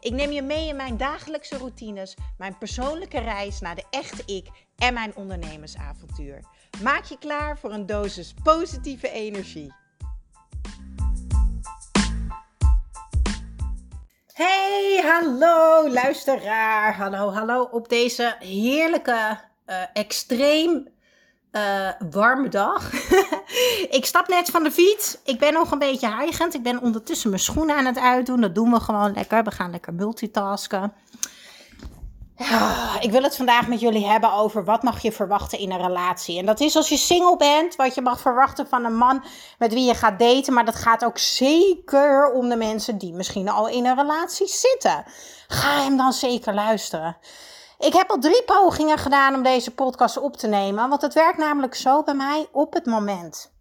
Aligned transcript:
Ik 0.00 0.12
neem 0.12 0.30
je 0.30 0.42
mee 0.42 0.68
in 0.68 0.76
mijn 0.76 0.96
dagelijkse 0.96 1.56
routines, 1.56 2.16
mijn 2.38 2.58
persoonlijke 2.58 3.18
reis 3.18 3.60
naar 3.60 3.74
de 3.74 3.84
echte 3.90 4.22
ik 4.26 4.46
en 4.76 4.94
mijn 4.94 5.16
ondernemersavontuur. 5.16 6.40
Maak 6.82 7.04
je 7.04 7.18
klaar 7.18 7.58
voor 7.58 7.72
een 7.72 7.86
dosis 7.86 8.34
positieve 8.42 9.10
energie. 9.10 9.74
Hey, 14.32 15.00
hallo 15.04 15.90
luisteraar. 15.90 16.96
Hallo, 16.96 17.32
hallo 17.32 17.62
op 17.62 17.88
deze 17.88 18.36
heerlijke, 18.38 19.40
uh, 19.66 19.82
extreem 19.92 20.88
uh, 21.52 21.88
warme 22.10 22.48
dag. 22.48 22.92
ik 23.98 24.04
stap 24.04 24.28
net 24.28 24.50
van 24.50 24.62
de 24.62 24.70
fiets. 24.70 25.18
Ik 25.24 25.38
ben 25.38 25.52
nog 25.52 25.70
een 25.70 25.78
beetje 25.78 26.08
hijgend. 26.08 26.54
Ik 26.54 26.62
ben 26.62 26.80
ondertussen 26.80 27.30
mijn 27.30 27.42
schoenen 27.42 27.76
aan 27.76 27.84
het 27.84 27.98
uitdoen. 27.98 28.40
Dat 28.40 28.54
doen 28.54 28.70
we 28.70 28.80
gewoon 28.80 29.12
lekker. 29.12 29.44
We 29.44 29.50
gaan 29.50 29.70
lekker 29.70 29.94
multitasken. 29.94 30.92
ik 33.00 33.10
wil 33.10 33.22
het 33.22 33.36
vandaag 33.36 33.68
met 33.68 33.80
jullie 33.80 34.06
hebben 34.06 34.32
over 34.32 34.64
wat 34.64 34.82
mag 34.82 35.02
je 35.02 35.12
verwachten 35.12 35.58
in 35.58 35.70
een 35.70 35.86
relatie. 35.86 36.38
En 36.38 36.46
dat 36.46 36.60
is 36.60 36.76
als 36.76 36.88
je 36.88 36.96
single 36.96 37.36
bent, 37.36 37.76
wat 37.76 37.94
je 37.94 38.02
mag 38.02 38.20
verwachten 38.20 38.68
van 38.68 38.84
een 38.84 38.96
man 38.96 39.24
met 39.58 39.72
wie 39.72 39.86
je 39.86 39.94
gaat 39.94 40.18
daten. 40.18 40.52
Maar 40.52 40.64
dat 40.64 40.76
gaat 40.76 41.04
ook 41.04 41.18
zeker 41.18 42.32
om 42.32 42.48
de 42.48 42.56
mensen 42.56 42.98
die 42.98 43.12
misschien 43.12 43.48
al 43.48 43.68
in 43.68 43.86
een 43.86 43.96
relatie 43.96 44.48
zitten. 44.48 45.04
Ga 45.48 45.82
hem 45.82 45.96
dan 45.96 46.12
zeker 46.12 46.54
luisteren. 46.54 47.16
Ik 47.78 47.92
heb 47.92 48.10
al 48.10 48.18
drie 48.18 48.42
pogingen 48.44 48.98
gedaan 48.98 49.34
om 49.34 49.42
deze 49.42 49.74
podcast 49.74 50.16
op 50.16 50.36
te 50.36 50.46
nemen. 50.46 50.88
Want 50.88 51.02
het 51.02 51.14
werkt 51.14 51.38
namelijk 51.38 51.74
zo 51.74 52.02
bij 52.02 52.14
mij 52.14 52.48
op 52.52 52.72
het 52.72 52.86
moment 52.86 53.52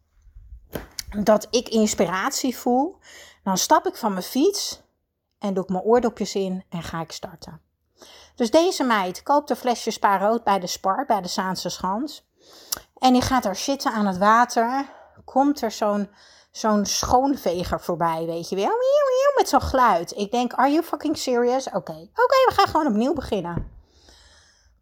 dat 1.22 1.48
ik 1.50 1.70
inspiratie 1.70 2.58
voel. 2.58 2.98
Dan 3.44 3.58
stap 3.58 3.88
ik 3.88 3.96
van 3.96 4.12
mijn 4.12 4.24
fiets 4.24 4.82
en 5.40 5.54
doe 5.54 5.64
ik 5.64 5.70
mijn 5.70 5.84
oordopjes 5.84 6.36
in 6.36 6.64
en 6.70 6.84
ga 6.84 7.02
ik 7.02 7.12
starten. 7.12 7.62
Dus 8.36 8.52
deze 8.52 8.84
meid 8.84 9.24
koopt 9.24 9.50
een 9.50 9.56
flesje 9.56 9.92
spa 9.92 10.18
rood 10.18 10.44
bij 10.44 10.60
de 10.60 10.68
Spar, 10.68 11.06
bij 11.06 11.22
de 11.22 11.28
Zaanse 11.28 11.70
Schans. 11.70 12.28
En 12.98 13.14
die 13.14 13.22
gaat 13.22 13.44
daar 13.44 13.56
zitten 13.56 13.92
aan 13.92 14.06
het 14.06 14.18
water. 14.18 14.86
Komt 15.26 15.62
er 15.62 15.72
zo'n 15.72 16.10
zo'n 16.52 16.86
schoonveger 16.86 17.82
voorbij, 17.82 18.26
weet 18.26 18.50
je 18.50 18.56
wel. 18.56 18.76
Met 19.38 19.50
zo'n 19.50 19.62
geluid. 19.62 20.12
Ik 20.16 20.32
denk, 20.32 20.54
are 20.54 20.72
you 20.72 20.84
fucking 20.84 21.18
serious? 21.18 21.68
Oké, 21.68 22.10
oké, 22.14 22.46
we 22.46 22.52
gaan 22.54 22.68
gewoon 22.68 22.88
opnieuw 22.88 23.14
beginnen 23.14 23.77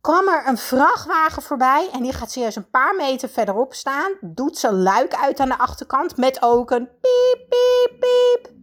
kwam 0.05 0.27
er 0.27 0.47
een 0.47 0.57
vrachtwagen 0.57 1.41
voorbij 1.41 1.89
en 1.93 2.01
die 2.01 2.13
gaat 2.13 2.31
serieus 2.31 2.55
een 2.55 2.69
paar 2.69 2.95
meter 2.95 3.29
verderop 3.29 3.73
staan. 3.73 4.11
Doet 4.21 4.57
zijn 4.57 4.81
luik 4.81 5.15
uit 5.15 5.39
aan 5.39 5.49
de 5.49 5.57
achterkant 5.57 6.17
met 6.17 6.41
ook 6.41 6.71
een 6.71 6.89
piep, 7.01 7.49
piep, 7.49 7.99
piep. 7.99 8.53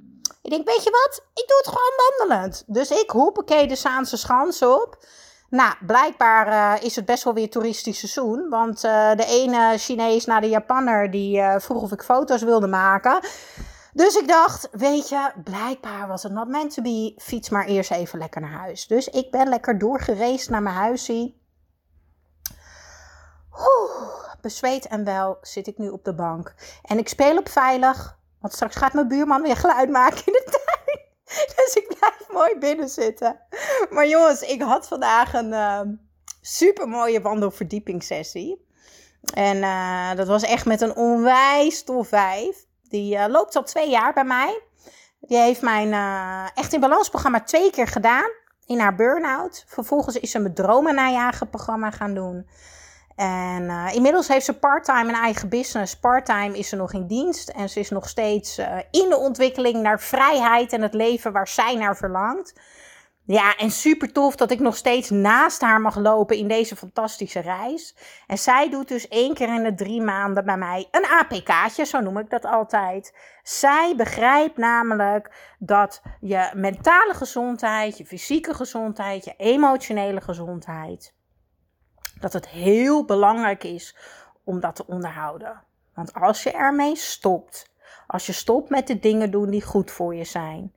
Ik 0.42 0.50
denk, 0.50 0.66
weet 0.66 0.84
je 0.84 0.90
wat? 0.90 1.24
Ik 1.34 1.48
doe 1.48 1.56
het 1.56 1.66
gewoon 1.66 2.18
wandelend. 2.18 2.64
Dus 2.66 2.90
ik 2.90 3.10
hoppakee 3.10 3.66
de 3.66 3.74
Zaanse 3.74 4.16
Schans 4.16 4.62
op. 4.62 5.04
Nou, 5.50 5.74
blijkbaar 5.86 6.48
uh, 6.48 6.82
is 6.84 6.96
het 6.96 7.04
best 7.04 7.24
wel 7.24 7.34
weer 7.34 7.50
toeristisch 7.50 7.98
seizoen. 7.98 8.48
Want 8.48 8.84
uh, 8.84 9.10
de 9.14 9.26
ene 9.26 9.78
Chinees 9.78 10.24
naar 10.24 10.40
de 10.40 10.48
Japanner 10.48 11.10
die 11.10 11.38
uh, 11.38 11.54
vroeg 11.58 11.82
of 11.82 11.92
ik 11.92 12.02
foto's 12.02 12.42
wilde 12.42 12.66
maken. 12.66 13.20
Dus 13.92 14.16
ik 14.16 14.28
dacht, 14.28 14.68
weet 14.70 15.08
je, 15.08 15.32
blijkbaar 15.44 16.08
was 16.08 16.22
het 16.22 16.32
not 16.32 16.48
meant 16.48 16.74
to 16.74 16.82
be. 16.82 17.14
Fiets 17.16 17.48
maar 17.48 17.66
eerst 17.66 17.90
even 17.90 18.18
lekker 18.18 18.40
naar 18.40 18.50
huis. 18.50 18.86
Dus 18.86 19.08
ik 19.08 19.30
ben 19.30 19.48
lekker 19.48 19.78
doorgereisd 19.78 20.50
naar 20.50 20.62
mijn 20.62 20.74
huisie. 20.74 21.40
Oeh, 23.52 24.34
bezweet 24.40 24.86
en 24.86 25.04
wel 25.04 25.38
zit 25.40 25.66
ik 25.66 25.78
nu 25.78 25.88
op 25.88 26.04
de 26.04 26.14
bank. 26.14 26.54
En 26.82 26.98
ik 26.98 27.08
speel 27.08 27.38
op 27.38 27.48
veilig, 27.48 28.18
want 28.40 28.52
straks 28.52 28.76
gaat 28.76 28.92
mijn 28.92 29.08
buurman 29.08 29.42
weer 29.42 29.56
geluid 29.56 29.90
maken 29.90 30.26
in 30.26 30.32
de 30.32 30.44
tuin. 30.44 31.00
Dus 31.56 31.74
ik 31.74 31.96
blijf 31.98 32.26
mooi 32.30 32.58
binnen 32.58 32.88
zitten. 32.88 33.40
Maar 33.90 34.08
jongens, 34.08 34.40
ik 34.40 34.62
had 34.62 34.88
vandaag 34.88 35.34
een 35.34 35.52
uh, 35.52 35.78
ehm, 35.78 35.94
super 36.40 36.88
mooie 36.88 37.20
wandelverdiepingssessie. 37.20 38.66
En 39.34 39.56
uh, 39.56 40.14
dat 40.14 40.26
was 40.26 40.42
echt 40.42 40.64
met 40.64 40.80
een 40.80 40.96
onwijs 40.96 41.84
tof 41.84 42.08
vijf. 42.08 42.66
Die 42.92 43.16
uh, 43.16 43.24
loopt 43.28 43.56
al 43.56 43.62
twee 43.62 43.90
jaar 43.90 44.12
bij 44.12 44.24
mij. 44.24 44.62
Die 45.20 45.38
heeft 45.38 45.62
mijn 45.62 45.88
uh, 45.88 46.46
Echt 46.54 46.72
in 46.72 46.80
Balans 46.80 47.08
programma 47.08 47.40
twee 47.40 47.70
keer 47.70 47.86
gedaan. 47.86 48.30
In 48.66 48.78
haar 48.78 48.94
burn-out. 48.94 49.64
Vervolgens 49.66 50.16
is 50.16 50.30
ze 50.30 50.38
mijn 50.38 50.54
dromen 50.54 50.94
najagen 50.94 51.50
programma 51.50 51.90
gaan 51.90 52.14
doen. 52.14 52.46
En 53.16 53.62
uh, 53.62 53.94
inmiddels 53.94 54.28
heeft 54.28 54.44
ze 54.44 54.58
parttime 54.58 55.08
een 55.08 55.20
eigen 55.20 55.48
business. 55.48 55.98
Parttime 55.98 56.58
is 56.58 56.68
ze 56.68 56.76
nog 56.76 56.92
in 56.92 57.06
dienst. 57.06 57.48
En 57.48 57.68
ze 57.68 57.80
is 57.80 57.90
nog 57.90 58.08
steeds 58.08 58.58
in 58.90 59.08
de 59.08 59.16
ontwikkeling 59.16 59.82
naar 59.82 60.00
vrijheid 60.00 60.72
en 60.72 60.82
het 60.82 60.94
leven 60.94 61.32
waar 61.32 61.48
zij 61.48 61.74
naar 61.74 61.96
verlangt. 61.96 62.54
Ja, 63.24 63.56
en 63.56 63.70
super 63.70 64.12
tof 64.12 64.36
dat 64.36 64.50
ik 64.50 64.60
nog 64.60 64.76
steeds 64.76 65.10
naast 65.10 65.60
haar 65.60 65.80
mag 65.80 65.96
lopen 65.96 66.36
in 66.36 66.48
deze 66.48 66.76
fantastische 66.76 67.40
reis. 67.40 67.96
En 68.26 68.38
zij 68.38 68.70
doet 68.70 68.88
dus 68.88 69.08
één 69.08 69.34
keer 69.34 69.54
in 69.54 69.62
de 69.62 69.74
drie 69.74 70.02
maanden 70.02 70.44
bij 70.44 70.56
mij 70.56 70.88
een 70.90 71.06
APK'tje, 71.06 71.84
zo 71.84 72.00
noem 72.00 72.18
ik 72.18 72.30
dat 72.30 72.44
altijd. 72.44 73.16
Zij 73.42 73.94
begrijpt 73.96 74.56
namelijk 74.56 75.54
dat 75.58 76.02
je 76.20 76.50
mentale 76.54 77.14
gezondheid, 77.14 77.98
je 77.98 78.06
fysieke 78.06 78.54
gezondheid, 78.54 79.24
je 79.24 79.34
emotionele 79.36 80.20
gezondheid, 80.20 81.14
dat 82.20 82.32
het 82.32 82.48
heel 82.48 83.04
belangrijk 83.04 83.64
is 83.64 83.96
om 84.44 84.60
dat 84.60 84.76
te 84.76 84.86
onderhouden. 84.86 85.62
Want 85.94 86.14
als 86.14 86.42
je 86.42 86.50
ermee 86.50 86.96
stopt, 86.96 87.70
als 88.06 88.26
je 88.26 88.32
stopt 88.32 88.70
met 88.70 88.86
de 88.86 88.98
dingen 88.98 89.30
doen 89.30 89.50
die 89.50 89.62
goed 89.62 89.90
voor 89.90 90.14
je 90.14 90.24
zijn, 90.24 90.72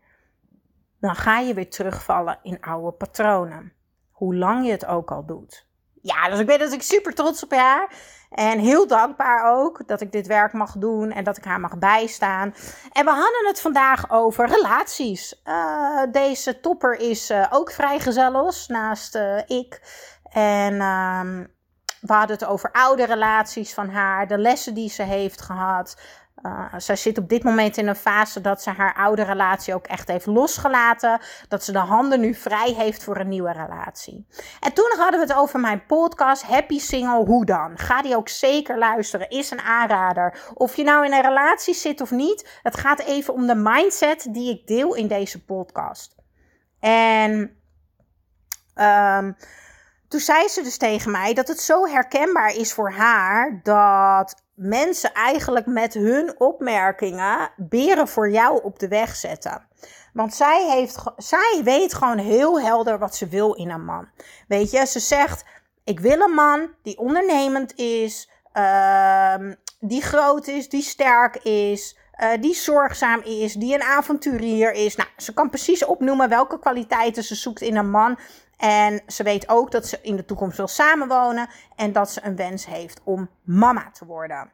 dan 1.05 1.15
ga 1.15 1.39
je 1.39 1.53
weer 1.53 1.69
terugvallen 1.69 2.39
in 2.43 2.61
oude 2.61 2.91
patronen. 2.91 3.73
Hoe 4.11 4.35
lang 4.35 4.65
je 4.65 4.71
het 4.71 4.85
ook 4.85 5.11
al 5.11 5.25
doet. 5.25 5.67
Ja, 6.01 6.29
dus 6.29 6.39
ik 6.39 6.47
weet 6.47 6.59
dat 6.59 6.71
ik 6.71 6.81
super 6.81 7.13
trots 7.13 7.43
op 7.43 7.51
haar. 7.51 7.89
En 8.29 8.59
heel 8.59 8.87
dankbaar 8.87 9.57
ook 9.57 9.87
dat 9.87 10.01
ik 10.01 10.11
dit 10.11 10.27
werk 10.27 10.53
mag 10.53 10.71
doen 10.77 11.11
en 11.11 11.23
dat 11.23 11.37
ik 11.37 11.43
haar 11.43 11.59
mag 11.59 11.77
bijstaan. 11.77 12.53
En 12.91 13.05
we 13.05 13.11
hadden 13.11 13.47
het 13.47 13.61
vandaag 13.61 14.11
over 14.11 14.47
relaties. 14.47 15.41
Uh, 15.45 16.01
deze 16.11 16.59
topper 16.59 16.99
is 16.99 17.31
uh, 17.31 17.45
ook 17.49 17.71
vrijgezellos 17.71 18.67
naast 18.67 19.15
uh, 19.15 19.37
ik. 19.45 19.81
En 20.31 20.73
uh, 20.73 21.45
we 22.01 22.13
hadden 22.13 22.37
het 22.37 22.45
over 22.45 22.71
oude 22.71 23.05
relaties 23.05 23.73
van 23.73 23.89
haar, 23.89 24.27
de 24.27 24.37
lessen 24.37 24.73
die 24.73 24.89
ze 24.89 25.03
heeft 25.03 25.41
gehad. 25.41 26.01
Uh, 26.41 26.73
zij 26.77 26.95
zit 26.95 27.17
op 27.17 27.29
dit 27.29 27.43
moment 27.43 27.77
in 27.77 27.87
een 27.87 27.95
fase 27.95 28.41
dat 28.41 28.61
ze 28.61 28.69
haar 28.69 28.93
oude 28.93 29.23
relatie 29.23 29.73
ook 29.73 29.87
echt 29.87 30.07
heeft 30.07 30.25
losgelaten. 30.25 31.21
Dat 31.47 31.63
ze 31.63 31.71
de 31.71 31.77
handen 31.77 32.19
nu 32.19 32.33
vrij 32.33 32.73
heeft 32.73 33.03
voor 33.03 33.17
een 33.17 33.27
nieuwe 33.27 33.51
relatie. 33.51 34.27
En 34.59 34.73
toen 34.73 34.93
hadden 34.97 35.19
we 35.19 35.25
het 35.25 35.35
over 35.35 35.59
mijn 35.59 35.85
podcast 35.85 36.43
Happy 36.43 36.79
Single, 36.79 37.25
hoe 37.25 37.45
dan? 37.45 37.77
Ga 37.77 38.01
die 38.01 38.15
ook 38.15 38.29
zeker 38.29 38.77
luisteren, 38.77 39.29
is 39.29 39.51
een 39.51 39.61
aanrader. 39.61 40.51
Of 40.53 40.75
je 40.75 40.83
nou 40.83 41.05
in 41.05 41.13
een 41.13 41.21
relatie 41.21 41.73
zit 41.73 42.01
of 42.01 42.11
niet, 42.11 42.59
het 42.61 42.77
gaat 42.77 42.99
even 42.99 43.33
om 43.33 43.47
de 43.47 43.55
mindset 43.55 44.27
die 44.29 44.49
ik 44.49 44.67
deel 44.67 44.95
in 44.95 45.07
deze 45.07 45.45
podcast. 45.45 46.15
En 46.79 47.59
um, 48.75 49.35
toen 50.15 50.23
zei 50.23 50.47
ze 50.47 50.61
dus 50.61 50.77
tegen 50.77 51.11
mij 51.11 51.33
dat 51.33 51.47
het 51.47 51.59
zo 51.59 51.87
herkenbaar 51.87 52.55
is 52.55 52.73
voor 52.73 52.91
haar 52.91 53.59
dat 53.63 54.35
mensen 54.53 55.13
eigenlijk 55.13 55.65
met 55.65 55.93
hun 55.93 56.39
opmerkingen 56.39 57.49
beren 57.55 58.07
voor 58.07 58.29
jou 58.29 58.63
op 58.63 58.79
de 58.79 58.87
weg 58.87 59.15
zetten. 59.15 59.67
Want 60.13 60.33
zij, 60.33 60.65
heeft, 60.69 61.03
zij 61.17 61.61
weet 61.63 61.93
gewoon 61.93 62.17
heel 62.17 62.61
helder 62.61 62.99
wat 62.99 63.15
ze 63.15 63.27
wil 63.27 63.53
in 63.53 63.69
een 63.69 63.85
man. 63.85 64.07
Weet 64.47 64.71
je, 64.71 64.85
ze 64.85 64.99
zegt: 64.99 65.45
Ik 65.83 65.99
wil 65.99 66.19
een 66.19 66.33
man 66.33 66.69
die 66.83 66.97
ondernemend 66.97 67.75
is, 67.75 68.29
uh, 68.53 69.35
die 69.79 70.01
groot 70.01 70.47
is, 70.47 70.69
die 70.69 70.83
sterk 70.83 71.35
is. 71.35 71.97
Uh, 72.23 72.29
die 72.41 72.53
zorgzaam 72.53 73.21
is, 73.21 73.53
die 73.53 73.73
een 73.73 73.83
avonturier 73.83 74.71
is. 74.71 74.95
Nou, 74.95 75.09
ze 75.17 75.33
kan 75.33 75.49
precies 75.49 75.85
opnoemen 75.85 76.29
welke 76.29 76.59
kwaliteiten 76.59 77.23
ze 77.23 77.35
zoekt 77.35 77.61
in 77.61 77.75
een 77.75 77.89
man. 77.89 78.17
En 78.57 79.01
ze 79.07 79.23
weet 79.23 79.49
ook 79.49 79.71
dat 79.71 79.87
ze 79.87 79.99
in 80.01 80.15
de 80.15 80.25
toekomst 80.25 80.57
wil 80.57 80.67
samenwonen 80.67 81.49
en 81.75 81.91
dat 81.91 82.11
ze 82.11 82.19
een 82.23 82.35
wens 82.35 82.65
heeft 82.65 83.01
om 83.03 83.29
mama 83.43 83.91
te 83.91 84.05
worden. 84.05 84.51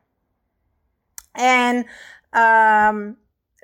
En 1.31 1.88
um, 2.31 3.19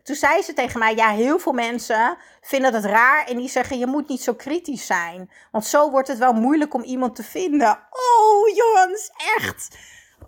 toen 0.07 0.15
zei 0.15 0.41
ze 0.41 0.53
tegen 0.53 0.79
mij: 0.79 0.95
Ja, 0.95 1.09
heel 1.09 1.39
veel 1.39 1.53
mensen 1.53 2.17
vinden 2.41 2.71
dat 2.71 2.83
raar. 2.83 3.25
En 3.25 3.37
die 3.37 3.49
zeggen: 3.49 3.79
Je 3.79 3.87
moet 3.87 4.07
niet 4.07 4.21
zo 4.21 4.33
kritisch 4.33 4.85
zijn. 4.85 5.31
Want 5.51 5.65
zo 5.65 5.91
wordt 5.91 6.07
het 6.07 6.17
wel 6.17 6.33
moeilijk 6.33 6.73
om 6.73 6.81
iemand 6.81 7.15
te 7.15 7.23
vinden. 7.23 7.79
Oh, 7.89 8.55
jongens, 8.55 9.11
echt. 9.35 9.77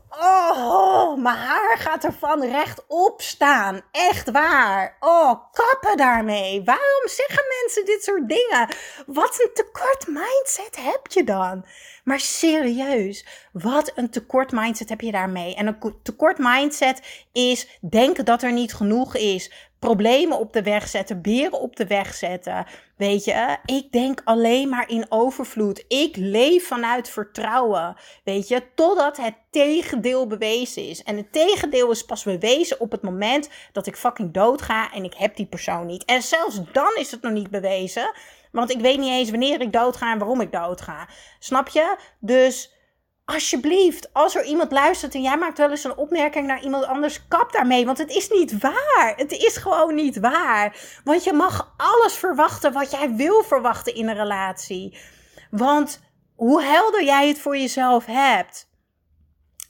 Oh, 0.09 1.17
mijn 1.17 1.35
haar 1.35 1.77
gaat 1.77 2.03
ervan 2.03 2.41
rechtop 2.41 3.21
staan. 3.21 3.81
Echt 3.91 4.31
waar. 4.31 4.97
Oh, 5.00 5.33
kappen 5.51 5.97
daarmee. 5.97 6.63
Waarom 6.63 7.07
zeggen 7.07 7.44
mensen 7.61 7.85
dit 7.85 8.03
soort 8.03 8.29
dingen? 8.29 8.67
Wat 9.06 9.39
een 9.41 9.53
tekort 9.53 10.07
mindset 10.07 10.75
heb 10.79 11.07
je 11.07 11.23
dan? 11.23 11.65
Maar 12.03 12.19
serieus, 12.19 13.25
wat 13.51 13.91
een 13.95 14.09
tekort 14.09 14.51
mindset 14.51 14.89
heb 14.89 15.01
je 15.01 15.11
daarmee? 15.11 15.56
En 15.56 15.67
een 15.67 15.95
tekort 16.03 16.38
mindset 16.38 17.01
is 17.31 17.79
denken 17.89 18.25
dat 18.25 18.44
er 18.44 18.51
niet 18.51 18.73
genoeg 18.73 19.15
is 19.15 19.69
problemen 19.79 20.39
op 20.39 20.53
de 20.53 20.63
weg 20.63 20.87
zetten, 20.87 21.21
beren 21.21 21.59
op 21.59 21.75
de 21.75 21.87
weg 21.87 22.13
zetten. 22.13 22.65
Weet 22.97 23.23
je, 23.23 23.57
ik 23.65 23.91
denk 23.91 24.21
alleen 24.23 24.69
maar 24.69 24.89
in 24.89 25.05
overvloed. 25.09 25.83
Ik 25.87 26.15
leef 26.15 26.67
vanuit 26.67 27.09
vertrouwen. 27.09 27.95
Weet 28.23 28.47
je, 28.47 28.63
totdat 28.75 29.17
het 29.17 29.35
tegendeel 29.51 30.27
bewezen 30.27 30.87
is. 30.87 31.03
En 31.03 31.17
het 31.17 31.31
tegendeel 31.31 31.91
is 31.91 32.05
pas 32.05 32.23
bewezen 32.23 32.79
op 32.79 32.91
het 32.91 33.01
moment 33.01 33.49
dat 33.71 33.87
ik 33.87 33.95
fucking 33.95 34.33
dood 34.33 34.61
ga 34.61 34.91
en 34.91 35.03
ik 35.03 35.13
heb 35.13 35.35
die 35.35 35.45
persoon 35.45 35.85
niet. 35.85 36.05
En 36.05 36.21
zelfs 36.21 36.61
dan 36.71 36.95
is 36.95 37.11
het 37.11 37.21
nog 37.21 37.31
niet 37.31 37.49
bewezen. 37.49 38.11
Want 38.51 38.71
ik 38.71 38.79
weet 38.79 38.97
niet 38.97 39.09
eens 39.09 39.29
wanneer 39.29 39.61
ik 39.61 39.73
doodga 39.73 40.11
en 40.11 40.19
waarom 40.19 40.41
ik 40.41 40.51
doodga. 40.51 41.07
Snap 41.39 41.67
je? 41.67 41.97
Dus 42.19 42.73
alsjeblieft, 43.29 44.13
als 44.13 44.35
er 44.35 44.43
iemand 44.43 44.71
luistert 44.71 45.15
en 45.15 45.21
jij 45.21 45.37
maakt 45.37 45.57
wel 45.57 45.69
eens 45.69 45.83
een 45.83 45.97
opmerking 45.97 46.47
naar 46.47 46.61
iemand 46.63 46.85
anders, 46.85 47.27
kap 47.27 47.51
daarmee. 47.51 47.85
Want 47.85 47.97
het 47.97 48.09
is 48.09 48.29
niet 48.29 48.57
waar. 48.57 49.13
Het 49.15 49.31
is 49.31 49.57
gewoon 49.57 49.95
niet 49.95 50.19
waar. 50.19 50.75
Want 51.03 51.23
je 51.23 51.33
mag 51.33 51.73
alles 51.77 52.13
verwachten 52.13 52.73
wat 52.73 52.91
jij 52.91 53.15
wil 53.15 53.43
verwachten 53.43 53.95
in 53.95 54.07
een 54.07 54.15
relatie. 54.15 54.97
Want 55.51 56.01
hoe 56.35 56.63
helder 56.63 57.03
jij 57.03 57.27
het 57.27 57.39
voor 57.39 57.57
jezelf 57.57 58.05
hebt. 58.05 58.69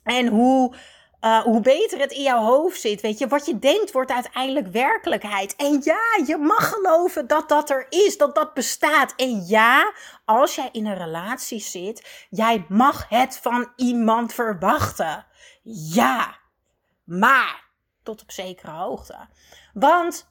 En 0.04 0.28
hoe 0.28 0.76
uh, 1.22 1.40
hoe 1.40 1.62
beter 1.62 2.00
het 2.00 2.12
in 2.12 2.22
jouw 2.22 2.44
hoofd 2.44 2.82
zit. 2.82 3.02
Weet 3.02 3.18
je, 3.18 3.28
wat 3.28 3.46
je 3.46 3.60
denkt 3.60 3.92
wordt 3.92 4.12
uiteindelijk 4.12 4.68
werkelijkheid. 4.68 5.56
En 5.56 5.82
ja, 5.84 6.26
je 6.26 6.38
mag 6.38 6.70
geloven 6.70 7.28
dat 7.28 7.50
dat 7.50 7.70
er 7.70 7.86
is, 7.90 8.18
dat 8.18 8.36
dat 8.36 8.54
bestaat. 8.54 9.14
En 9.16 9.46
ja, 9.46 9.94
als 10.26 10.56
jij 10.56 10.70
in 10.72 10.86
een 10.86 10.98
relatie 10.98 11.60
zit, 11.60 12.28
jij 12.30 12.66
mag 12.68 13.10
het 13.10 13.38
van 13.38 13.72
iemand 13.76 14.34
verwachten. 14.34 15.26
Ja, 15.94 16.38
maar 17.04 17.68
tot 18.04 18.22
op 18.22 18.32
zekere 18.32 18.72
hoogte. 18.72 19.28
Want 19.74 20.29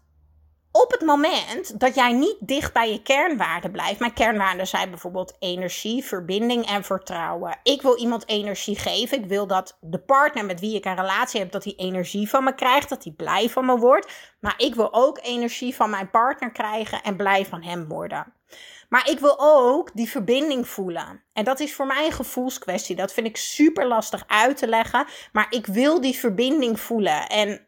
op 0.73 0.91
het 0.91 1.01
moment 1.01 1.81
dat 1.81 1.95
jij 1.95 2.13
niet 2.13 2.37
dicht 2.41 2.73
bij 2.73 2.91
je 2.93 3.03
kernwaarden 3.03 3.71
blijft. 3.71 3.99
Mijn 3.99 4.13
kernwaarden 4.13 4.67
zijn 4.67 4.91
bijvoorbeeld 4.91 5.37
energie, 5.39 6.05
verbinding 6.05 6.67
en 6.67 6.85
vertrouwen. 6.85 7.59
Ik 7.63 7.83
wil 7.83 7.97
iemand 7.97 8.29
energie 8.29 8.79
geven. 8.79 9.19
Ik 9.19 9.27
wil 9.27 9.47
dat 9.47 9.79
de 9.81 9.99
partner 9.99 10.45
met 10.45 10.61
wie 10.61 10.77
ik 10.77 10.85
een 10.85 10.97
relatie 10.97 11.41
heb, 11.41 11.53
dat 11.53 11.65
hij 11.65 11.75
energie 11.77 12.29
van 12.29 12.45
me 12.45 12.55
krijgt, 12.55 12.89
dat 12.89 13.05
hij 13.05 13.13
blij 13.13 13.49
van 13.49 13.67
me 13.67 13.79
wordt. 13.79 14.13
Maar 14.41 14.55
ik 14.57 14.75
wil 14.75 14.95
ook 14.95 15.19
energie 15.23 15.75
van 15.75 15.91
mijn 15.91 16.11
partner 16.11 16.53
krijgen 16.53 17.03
en 17.03 17.17
blij 17.17 17.47
van 17.47 17.63
hem 17.63 17.89
worden. 17.89 18.33
Maar 18.89 19.11
ik 19.11 19.19
wil 19.19 19.37
ook 19.39 19.91
die 19.95 20.11
verbinding 20.11 20.69
voelen. 20.69 21.23
En 21.33 21.45
dat 21.45 21.61
is 21.61 21.75
voor 21.75 21.87
mij 21.87 22.07
een 22.07 22.13
gevoelskwestie. 22.13 22.97
Dat 22.97 23.13
vind 23.13 23.27
ik 23.27 23.37
super 23.37 23.87
lastig 23.87 24.25
uit 24.27 24.57
te 24.57 24.69
leggen. 24.69 25.07
Maar 25.33 25.47
ik 25.51 25.67
wil 25.67 26.01
die 26.01 26.19
verbinding 26.19 26.81
voelen. 26.81 27.27
En 27.27 27.68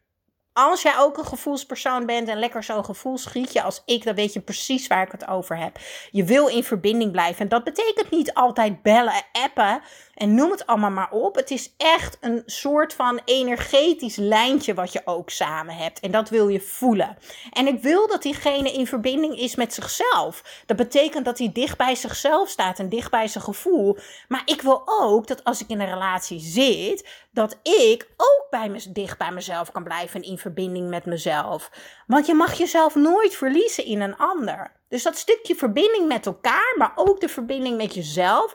als 0.53 0.83
jij 0.83 0.99
ook 0.99 1.19
een 1.19 1.25
gevoelspersoon 1.25 2.07
bent 2.07 2.29
en 2.29 2.39
lekker 2.39 2.63
zo'n 2.63 2.85
gevoelsgietje 2.85 3.63
als 3.63 3.83
ik, 3.85 4.05
dan 4.05 4.15
weet 4.15 4.33
je 4.33 4.41
precies 4.41 4.87
waar 4.87 5.03
ik 5.03 5.13
het 5.13 5.29
over 5.29 5.59
heb. 5.59 5.79
Je 6.11 6.25
wil 6.25 6.47
in 6.47 6.65
verbinding 6.65 7.13
blijven. 7.13 7.41
En 7.41 7.49
dat 7.49 7.65
betekent 7.65 8.11
niet 8.11 8.35
altijd 8.35 8.83
bellen, 8.83 9.23
appen 9.33 9.83
en 10.21 10.35
noem 10.35 10.51
het 10.51 10.67
allemaal 10.67 10.91
maar 10.91 11.11
op. 11.11 11.35
Het 11.35 11.51
is 11.51 11.75
echt 11.77 12.17
een 12.21 12.43
soort 12.47 12.95
van 12.95 13.21
energetisch 13.25 14.17
lijntje 14.17 14.75
wat 14.75 14.93
je 14.93 15.03
ook 15.05 15.31
samen 15.31 15.75
hebt. 15.75 16.01
En 16.01 16.11
dat 16.11 16.29
wil 16.29 16.49
je 16.49 16.61
voelen. 16.61 17.17
En 17.53 17.67
ik 17.67 17.83
wil 17.83 18.09
dat 18.09 18.23
diegene 18.23 18.73
in 18.73 18.87
verbinding 18.87 19.39
is 19.39 19.55
met 19.57 19.75
zichzelf. 19.75 20.63
Dat 20.67 20.77
betekent 20.77 21.25
dat 21.25 21.39
hij 21.39 21.51
dicht 21.53 21.77
bij 21.77 21.95
zichzelf 21.95 22.49
staat 22.49 22.79
en 22.79 22.89
dicht 22.89 23.11
bij 23.11 23.29
zijn 23.29 23.45
gevoel. 23.45 23.99
Maar 24.29 24.43
ik 24.45 24.63
wil 24.63 24.83
ook 24.87 25.27
dat 25.27 25.45
als 25.45 25.61
ik 25.61 25.69
in 25.69 25.81
een 25.81 25.91
relatie 25.91 26.41
zit, 26.41 27.09
dat 27.33 27.59
ik 27.63 28.09
ook 28.17 28.47
bij 28.51 28.69
me, 28.69 28.93
dicht 28.93 29.19
bij 29.19 29.33
mezelf 29.33 29.73
kan 29.73 29.85
blijven 29.85 30.23
en 30.23 30.29
in 30.29 30.39
verbinding 30.39 30.89
met 30.89 31.05
mezelf. 31.05 31.71
Want 32.07 32.27
je 32.27 32.35
mag 32.35 32.59
jezelf 32.59 32.95
nooit 32.95 33.35
verliezen 33.35 33.85
in 33.85 34.01
een 34.01 34.17
ander. 34.17 34.73
Dus 34.89 35.03
dat 35.03 35.17
stukje 35.17 35.55
verbinding 35.55 36.09
met 36.09 36.27
elkaar, 36.27 36.75
maar 36.77 36.93
ook 36.95 37.21
de 37.21 37.29
verbinding 37.29 37.77
met 37.77 37.95
jezelf 37.95 38.55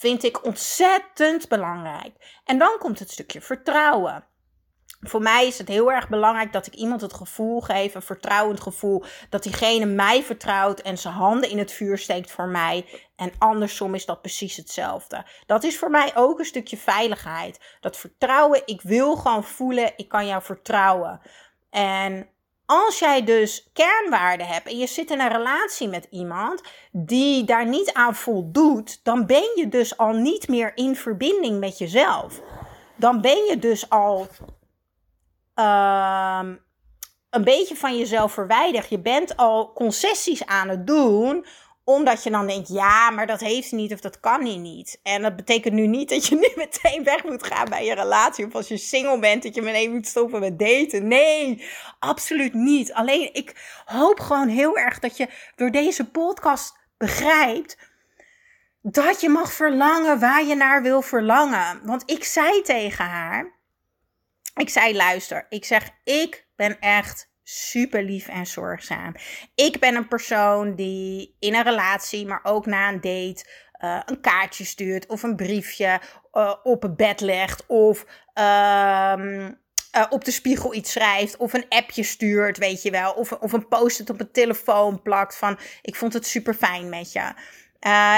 vind 0.00 0.24
ik 0.24 0.44
ontzettend 0.44 1.48
belangrijk. 1.48 2.40
En 2.44 2.58
dan 2.58 2.76
komt 2.78 2.98
het 2.98 3.10
stukje 3.10 3.40
vertrouwen. 3.40 4.24
Voor 5.00 5.22
mij 5.22 5.46
is 5.46 5.58
het 5.58 5.68
heel 5.68 5.92
erg 5.92 6.08
belangrijk 6.08 6.52
dat 6.52 6.66
ik 6.66 6.74
iemand 6.74 7.00
het 7.00 7.12
gevoel 7.12 7.60
geef, 7.60 7.94
een 7.94 8.02
vertrouwend 8.02 8.60
gevoel, 8.60 9.04
dat 9.30 9.42
diegene 9.42 9.86
mij 9.86 10.22
vertrouwt 10.22 10.80
en 10.80 10.98
zijn 10.98 11.14
handen 11.14 11.50
in 11.50 11.58
het 11.58 11.72
vuur 11.72 11.98
steekt 11.98 12.30
voor 12.30 12.48
mij. 12.48 12.86
En 13.16 13.32
andersom 13.38 13.94
is 13.94 14.06
dat 14.06 14.20
precies 14.20 14.56
hetzelfde. 14.56 15.26
Dat 15.46 15.64
is 15.64 15.78
voor 15.78 15.90
mij 15.90 16.16
ook 16.16 16.38
een 16.38 16.44
stukje 16.44 16.76
veiligheid. 16.76 17.76
Dat 17.80 17.96
vertrouwen, 17.96 18.62
ik 18.64 18.82
wil 18.82 19.16
gewoon 19.16 19.44
voelen, 19.44 19.92
ik 19.96 20.08
kan 20.08 20.26
jou 20.26 20.42
vertrouwen. 20.42 21.20
En 21.70 22.28
als 22.70 22.98
jij 22.98 23.24
dus 23.24 23.70
kernwaarden 23.72 24.46
hebt 24.46 24.66
en 24.66 24.78
je 24.78 24.86
zit 24.86 25.10
in 25.10 25.20
een 25.20 25.28
relatie 25.28 25.88
met 25.88 26.06
iemand 26.10 26.62
die 26.92 27.44
daar 27.44 27.66
niet 27.66 27.92
aan 27.92 28.14
voldoet, 28.14 29.04
dan 29.04 29.26
ben 29.26 29.52
je 29.54 29.68
dus 29.68 29.96
al 29.96 30.12
niet 30.12 30.48
meer 30.48 30.72
in 30.74 30.96
verbinding 30.96 31.60
met 31.60 31.78
jezelf. 31.78 32.40
Dan 32.96 33.20
ben 33.20 33.44
je 33.44 33.58
dus 33.58 33.90
al 33.90 34.26
uh, 35.54 36.40
een 37.30 37.44
beetje 37.44 37.76
van 37.76 37.98
jezelf 37.98 38.32
verwijderd. 38.32 38.88
Je 38.88 38.98
bent 38.98 39.36
al 39.36 39.72
concessies 39.72 40.46
aan 40.46 40.68
het 40.68 40.86
doen 40.86 41.46
omdat 41.94 42.22
je 42.24 42.30
dan 42.30 42.46
denkt, 42.46 42.68
ja, 42.68 43.10
maar 43.10 43.26
dat 43.26 43.40
heeft 43.40 43.72
niet 43.72 43.92
of 43.92 44.00
dat 44.00 44.20
kan 44.20 44.44
hij 44.44 44.56
niet. 44.56 45.00
En 45.02 45.22
dat 45.22 45.36
betekent 45.36 45.74
nu 45.74 45.86
niet 45.86 46.08
dat 46.08 46.26
je 46.26 46.34
nu 46.34 46.52
meteen 46.64 47.04
weg 47.04 47.24
moet 47.24 47.46
gaan 47.46 47.68
bij 47.68 47.84
je 47.84 47.94
relatie. 47.94 48.46
Of 48.46 48.54
als 48.54 48.68
je 48.68 48.76
single 48.76 49.18
bent, 49.18 49.42
dat 49.42 49.54
je 49.54 49.62
meteen 49.62 49.92
moet 49.92 50.06
stoppen 50.06 50.40
met 50.40 50.58
daten. 50.58 51.08
Nee, 51.08 51.64
absoluut 51.98 52.54
niet. 52.54 52.92
Alleen 52.92 53.34
ik 53.34 53.80
hoop 53.84 54.20
gewoon 54.20 54.48
heel 54.48 54.76
erg 54.76 54.98
dat 54.98 55.16
je 55.16 55.28
door 55.56 55.70
deze 55.70 56.10
podcast 56.10 56.78
begrijpt 56.98 57.76
dat 58.82 59.20
je 59.20 59.28
mag 59.28 59.52
verlangen 59.52 60.20
waar 60.20 60.44
je 60.44 60.54
naar 60.54 60.82
wil 60.82 61.02
verlangen. 61.02 61.80
Want 61.84 62.02
ik 62.06 62.24
zei 62.24 62.62
tegen 62.62 63.04
haar, 63.04 63.52
ik 64.54 64.68
zei 64.68 64.96
luister, 64.96 65.46
ik 65.48 65.64
zeg 65.64 65.90
ik 66.04 66.46
ben 66.56 66.80
echt 66.80 67.29
super 67.50 68.02
lief 68.02 68.28
en 68.28 68.46
zorgzaam. 68.46 69.14
Ik 69.54 69.78
ben 69.78 69.94
een 69.94 70.08
persoon 70.08 70.74
die 70.74 71.36
in 71.38 71.54
een 71.54 71.62
relatie, 71.62 72.26
maar 72.26 72.40
ook 72.42 72.66
na 72.66 72.88
een 72.88 73.00
date, 73.00 73.44
uh, 73.84 74.00
een 74.06 74.20
kaartje 74.20 74.64
stuurt 74.64 75.06
of 75.06 75.22
een 75.22 75.36
briefje 75.36 76.00
uh, 76.32 76.54
op 76.62 76.82
het 76.82 76.96
bed 76.96 77.20
legt 77.20 77.66
of 77.66 78.06
uh, 78.38 79.14
op 80.08 80.24
de 80.24 80.30
spiegel 80.30 80.74
iets 80.74 80.92
schrijft 80.92 81.36
of 81.36 81.52
een 81.52 81.68
appje 81.68 82.02
stuurt, 82.02 82.58
weet 82.58 82.82
je 82.82 82.90
wel, 82.90 83.12
of, 83.12 83.32
of 83.32 83.52
een 83.52 83.68
post-it 83.68 84.10
op 84.10 84.20
een 84.20 84.32
telefoon 84.32 85.02
plakt 85.02 85.36
van 85.36 85.58
ik 85.82 85.96
vond 85.96 86.12
het 86.12 86.26
super 86.26 86.54
fijn 86.54 86.88
met 86.88 87.12
je. 87.12 87.32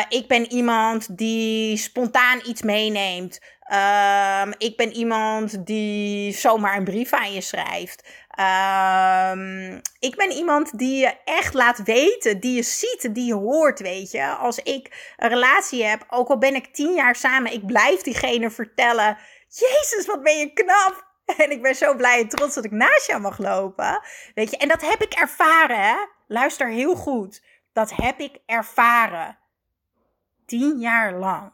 Ik 0.09 0.25
ben 0.29 0.53
iemand 0.53 1.19
die 1.19 1.77
spontaan 1.77 2.41
iets 2.47 2.63
meeneemt. 2.63 3.41
Ehm, 3.61 4.53
ik 4.59 4.77
ben 4.77 4.93
iemand 4.93 5.67
die 5.67 6.33
zomaar 6.33 6.77
een 6.77 6.85
brief 6.85 7.13
aan 7.13 7.33
je 7.33 7.41
schrijft. 7.41 8.05
Um, 8.41 9.81
ik 9.99 10.17
ben 10.17 10.31
iemand 10.31 10.79
die 10.79 10.99
je 10.99 11.17
echt 11.25 11.55
laat 11.55 11.83
weten, 11.83 12.41
die 12.41 12.55
je 12.55 12.63
ziet, 12.63 13.09
die 13.15 13.27
je 13.27 13.35
hoort, 13.35 13.81
weet 13.81 14.11
je. 14.11 14.27
Als 14.27 14.59
ik 14.59 15.15
een 15.17 15.29
relatie 15.29 15.85
heb, 15.85 16.05
ook 16.09 16.29
al 16.29 16.39
ben 16.39 16.55
ik 16.55 16.75
tien 16.75 16.95
jaar 16.95 17.17
samen, 17.17 17.53
ik 17.53 17.67
blijf 17.67 18.01
diegene 18.01 18.51
vertellen: 18.51 19.19
Jezus, 19.49 20.07
wat 20.07 20.23
ben 20.23 20.39
je 20.39 20.53
knap! 20.53 21.11
En 21.37 21.51
ik 21.51 21.63
ben 21.63 21.75
zo 21.75 21.95
blij 21.95 22.21
en 22.21 22.29
trots 22.29 22.55
dat 22.55 22.65
ik 22.65 22.71
naast 22.71 23.07
jou 23.07 23.21
mag 23.21 23.39
lopen. 23.39 24.01
Weet 24.35 24.51
je, 24.51 24.57
en 24.57 24.69
dat 24.69 24.81
heb 24.81 25.03
ik 25.03 25.13
ervaren, 25.13 25.81
hè? 25.81 25.95
Luister 26.27 26.69
heel 26.69 26.95
goed. 26.95 27.43
Dat 27.73 27.93
heb 27.97 28.19
ik 28.19 28.39
ervaren. 28.47 29.39
Tien 30.53 30.79
jaar 30.79 31.15
lang. 31.15 31.53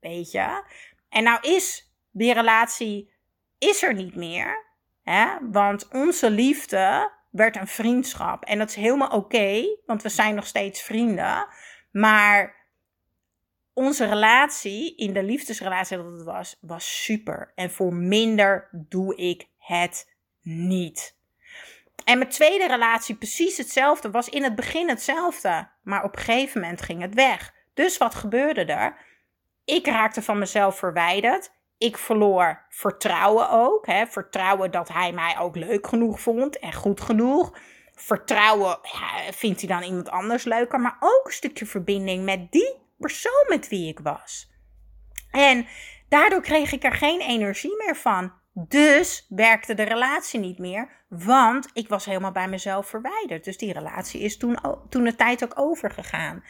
Weet 0.00 0.30
je? 0.30 0.62
En 1.08 1.22
nou 1.22 1.38
is 1.40 1.92
die 2.10 2.32
relatie 2.32 3.12
is 3.58 3.82
er 3.82 3.94
niet 3.94 4.14
meer. 4.14 4.66
Hè? 5.02 5.26
Want 5.50 5.88
onze 5.88 6.30
liefde 6.30 7.10
werd 7.30 7.56
een 7.56 7.66
vriendschap. 7.66 8.44
En 8.44 8.58
dat 8.58 8.68
is 8.68 8.74
helemaal 8.74 9.08
oké, 9.08 9.76
want 9.86 10.02
we 10.02 10.08
zijn 10.08 10.34
nog 10.34 10.46
steeds 10.46 10.82
vrienden. 10.82 11.46
Maar 11.92 12.56
onze 13.72 14.06
relatie, 14.06 14.96
in 14.96 15.12
de 15.12 15.22
liefdesrelatie 15.22 15.96
dat 15.96 16.12
het 16.12 16.22
was, 16.22 16.56
was 16.60 17.04
super. 17.04 17.52
En 17.54 17.70
voor 17.70 17.94
minder 17.94 18.68
doe 18.72 19.16
ik 19.16 19.48
het 19.58 20.14
niet. 20.40 21.16
En 22.04 22.18
mijn 22.18 22.30
tweede 22.30 22.66
relatie 22.66 23.14
precies 23.14 23.56
hetzelfde. 23.56 24.10
Was 24.10 24.28
in 24.28 24.42
het 24.42 24.54
begin 24.54 24.88
hetzelfde. 24.88 25.68
Maar 25.82 26.04
op 26.04 26.16
een 26.16 26.22
gegeven 26.22 26.60
moment 26.60 26.82
ging 26.82 27.00
het 27.00 27.14
weg. 27.14 27.58
Dus 27.80 27.98
wat 27.98 28.14
gebeurde 28.14 28.64
er? 28.64 28.96
Ik 29.64 29.86
raakte 29.86 30.22
van 30.22 30.38
mezelf 30.38 30.78
verwijderd. 30.78 31.52
Ik 31.78 31.98
verloor 31.98 32.66
vertrouwen 32.68 33.50
ook. 33.50 33.86
Hè? 33.86 34.06
Vertrouwen 34.06 34.70
dat 34.70 34.88
hij 34.88 35.12
mij 35.12 35.38
ook 35.38 35.56
leuk 35.56 35.86
genoeg 35.86 36.20
vond 36.20 36.58
en 36.58 36.72
goed 36.72 37.00
genoeg. 37.00 37.58
Vertrouwen 37.94 38.78
ja, 38.82 39.32
vindt 39.32 39.60
hij 39.60 39.68
dan 39.68 39.82
iemand 39.82 40.10
anders 40.10 40.44
leuker. 40.44 40.80
Maar 40.80 40.96
ook 41.00 41.26
een 41.26 41.32
stukje 41.32 41.66
verbinding 41.66 42.24
met 42.24 42.52
die 42.52 42.74
persoon 42.98 43.44
met 43.48 43.68
wie 43.68 43.88
ik 43.88 43.98
was. 43.98 44.52
En 45.30 45.66
daardoor 46.08 46.42
kreeg 46.42 46.72
ik 46.72 46.84
er 46.84 46.92
geen 46.92 47.20
energie 47.20 47.76
meer 47.76 47.96
van. 47.96 48.32
Dus 48.52 49.26
werkte 49.28 49.74
de 49.74 49.82
relatie 49.82 50.40
niet 50.40 50.58
meer, 50.58 51.04
want 51.08 51.68
ik 51.72 51.88
was 51.88 52.04
helemaal 52.04 52.32
bij 52.32 52.48
mezelf 52.48 52.86
verwijderd. 52.88 53.44
Dus 53.44 53.56
die 53.56 53.72
relatie 53.72 54.20
is 54.20 54.36
toen, 54.36 54.58
toen 54.88 55.04
de 55.04 55.16
tijd 55.16 55.44
ook 55.44 55.58
overgegaan. 55.58 56.42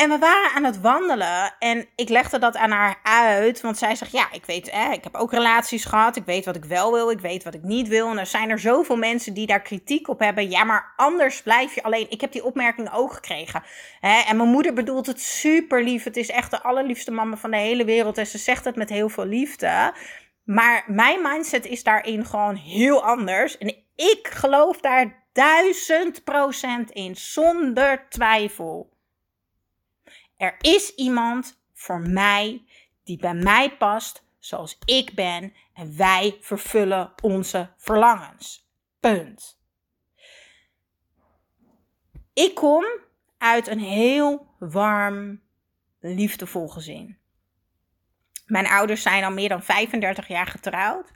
En 0.00 0.08
we 0.08 0.18
waren 0.18 0.50
aan 0.54 0.64
het 0.64 0.80
wandelen 0.80 1.54
en 1.58 1.88
ik 1.96 2.08
legde 2.08 2.38
dat 2.38 2.56
aan 2.56 2.70
haar 2.70 3.00
uit. 3.02 3.60
Want 3.60 3.78
zij 3.78 3.94
zegt, 3.94 4.12
ja, 4.12 4.32
ik 4.32 4.46
weet, 4.46 4.66
ik 4.66 5.04
heb 5.04 5.14
ook 5.14 5.32
relaties 5.32 5.84
gehad. 5.84 6.16
Ik 6.16 6.24
weet 6.24 6.44
wat 6.44 6.56
ik 6.56 6.64
wel 6.64 6.92
wil, 6.92 7.10
ik 7.10 7.20
weet 7.20 7.44
wat 7.44 7.54
ik 7.54 7.62
niet 7.62 7.88
wil. 7.88 8.10
En 8.10 8.18
er 8.18 8.26
zijn 8.26 8.50
er 8.50 8.58
zoveel 8.58 8.96
mensen 8.96 9.34
die 9.34 9.46
daar 9.46 9.60
kritiek 9.60 10.08
op 10.08 10.18
hebben. 10.18 10.50
Ja, 10.50 10.64
maar 10.64 10.92
anders 10.96 11.42
blijf 11.42 11.74
je 11.74 11.82
alleen. 11.82 12.06
Ik 12.10 12.20
heb 12.20 12.32
die 12.32 12.44
opmerking 12.44 12.92
ook 12.92 13.12
gekregen. 13.12 13.62
Hè? 14.00 14.20
En 14.20 14.36
mijn 14.36 14.48
moeder 14.48 14.72
bedoelt 14.72 15.06
het 15.06 15.20
super 15.20 15.82
lief. 15.84 16.04
Het 16.04 16.16
is 16.16 16.30
echt 16.30 16.50
de 16.50 16.62
allerliefste 16.62 17.10
mama 17.10 17.36
van 17.36 17.50
de 17.50 17.56
hele 17.56 17.84
wereld. 17.84 18.18
En 18.18 18.26
ze 18.26 18.38
zegt 18.38 18.64
het 18.64 18.76
met 18.76 18.88
heel 18.88 19.08
veel 19.08 19.26
liefde. 19.26 19.92
Maar 20.44 20.84
mijn 20.86 21.22
mindset 21.22 21.66
is 21.66 21.82
daarin 21.82 22.24
gewoon 22.24 22.54
heel 22.54 23.04
anders. 23.04 23.58
En 23.58 23.68
ik 23.96 24.28
geloof 24.30 24.80
daar 24.80 25.24
duizend 25.32 26.24
procent 26.24 26.90
in, 26.90 27.16
zonder 27.16 28.06
twijfel. 28.08 28.98
Er 30.40 30.56
is 30.60 30.94
iemand 30.94 31.60
voor 31.74 32.00
mij 32.00 32.62
die 33.04 33.18
bij 33.18 33.34
mij 33.34 33.76
past 33.76 34.24
zoals 34.38 34.78
ik 34.84 35.14
ben 35.14 35.52
en 35.74 35.96
wij 35.96 36.38
vervullen 36.40 37.12
onze 37.22 37.70
verlangens. 37.76 38.68
Punt. 39.00 39.60
Ik 42.32 42.54
kom 42.54 42.84
uit 43.38 43.66
een 43.66 43.80
heel 43.80 44.46
warm, 44.58 45.40
liefdevol 45.98 46.68
gezin. 46.68 47.18
Mijn 48.46 48.66
ouders 48.66 49.02
zijn 49.02 49.24
al 49.24 49.30
meer 49.30 49.48
dan 49.48 49.62
35 49.62 50.28
jaar 50.28 50.46
getrouwd. 50.46 51.12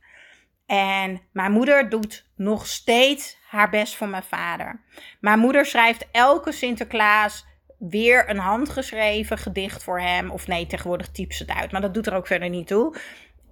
En 0.66 1.20
mijn 1.32 1.52
moeder 1.52 1.88
doet 1.88 2.26
nog 2.36 2.66
steeds 2.66 3.36
haar 3.48 3.70
best 3.70 3.96
voor 3.96 4.08
mijn 4.08 4.22
vader. 4.22 4.84
Mijn 5.20 5.38
moeder 5.38 5.66
schrijft 5.66 6.06
elke 6.10 6.52
Sinterklaas 6.52 7.44
weer 7.88 8.30
een 8.30 8.38
handgeschreven 8.38 9.38
gedicht 9.38 9.82
voor 9.82 10.00
hem. 10.00 10.30
Of 10.30 10.46
nee, 10.46 10.66
tegenwoordig 10.66 11.10
typt 11.10 11.34
ze 11.34 11.42
het 11.42 11.56
uit, 11.56 11.72
maar 11.72 11.80
dat 11.80 11.94
doet 11.94 12.06
er 12.06 12.14
ook 12.14 12.26
verder 12.26 12.48
niet 12.48 12.66
toe. 12.66 12.96